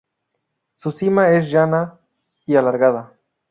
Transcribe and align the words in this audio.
Su 0.77 0.91
cima 0.91 1.29
es 1.33 1.51
llana 1.51 1.99
y 2.47 2.55
alargada. 2.55 3.13